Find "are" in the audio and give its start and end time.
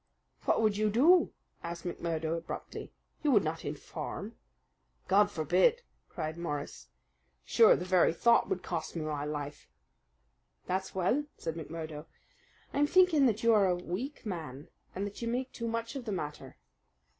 13.53-13.67